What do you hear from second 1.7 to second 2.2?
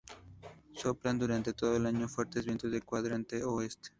el año